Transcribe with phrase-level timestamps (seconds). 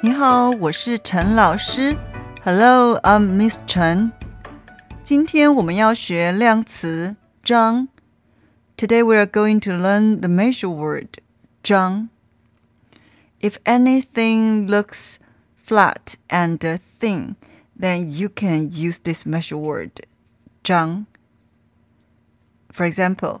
[0.00, 1.96] 你好，我是陈老师。
[2.44, 4.12] Hello, I'm Miss Chen.
[5.02, 7.88] 今天我们要学量词张。
[8.76, 11.18] Today we are going to learn the measure word
[11.64, 12.10] 张。
[13.40, 15.16] If anything looks
[15.66, 16.58] flat and
[17.00, 17.34] thin,
[17.78, 20.04] then you can use this measure word
[20.62, 21.06] 张。
[22.72, 23.40] For example,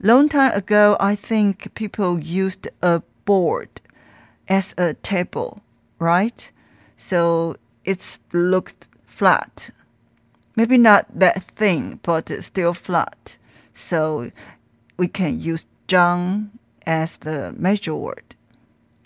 [0.00, 3.68] Long time ago, I think people used a board
[4.48, 5.62] as a table,
[5.98, 6.50] right?
[6.98, 9.70] So it's looked flat.
[10.56, 13.38] Maybe not that thin, but it's still flat.
[13.72, 14.30] So
[14.96, 16.50] we can use 张
[16.86, 18.36] as the measure word.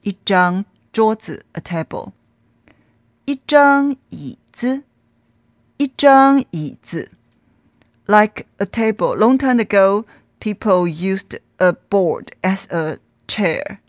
[0.02, 2.12] 一张桌子 a table.
[3.24, 4.82] 一张椅子，
[5.76, 7.10] 一张椅子，
[8.06, 9.14] like a table.
[9.16, 10.04] Long time ago,
[10.42, 13.80] people used a board as a chair.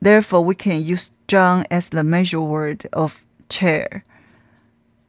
[0.00, 4.02] Therefore, we can use 张 as the measure word of chair.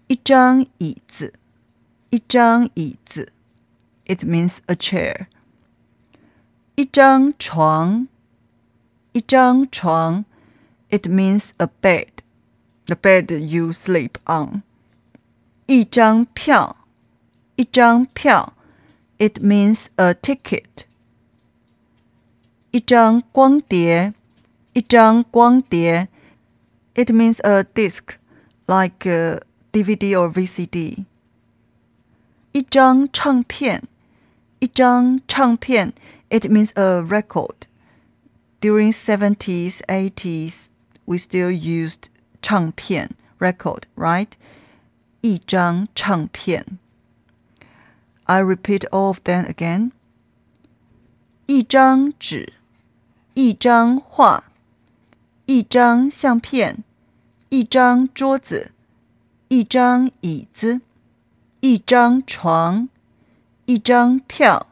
[0.07, 1.33] 一张椅子，
[2.09, 3.31] 一张椅子，
[4.05, 5.27] it means a chair.
[6.75, 8.07] 一张床，
[9.13, 10.25] 一张床，
[10.89, 12.07] it means a bed
[12.85, 14.63] the bed you sleep on.
[15.67, 16.75] 一张票，
[17.55, 18.53] 一张票
[19.17, 20.85] ，it means a ticket.
[22.71, 24.13] 一张光碟，
[24.73, 26.07] 一张光碟，
[26.95, 28.15] it means a disc,
[28.67, 31.05] like a DVD or VCD.
[32.53, 33.83] 一张唱片，
[34.59, 35.93] 一张唱片，
[36.29, 37.67] it means a record.
[38.61, 40.67] During 70s, 80s,
[41.05, 42.09] we still used
[42.41, 44.29] 唱片 record, right?
[45.21, 46.74] 一张唱片.
[48.25, 49.91] I repeat all of them again.
[51.47, 52.53] 一张纸，
[53.33, 54.45] 一张画，
[55.45, 56.83] 一张相片，
[57.49, 58.71] 一张桌子，
[59.49, 60.81] 一张椅子，
[61.59, 62.87] 一张床，
[63.65, 64.67] 一张票，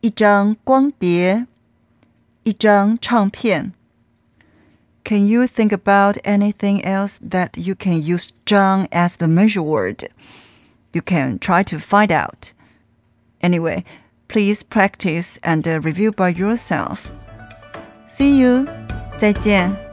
[0.00, 1.46] 一张光碟，
[2.44, 3.72] 一张唱片。
[5.10, 10.08] can you think about anything else that you can use 张 as the measure word?
[10.92, 12.52] You can try to find out.
[13.45, 13.83] Anyway,
[14.27, 17.11] please practice and uh, review by yourself.
[18.07, 18.67] See you.
[19.19, 19.84] 再见。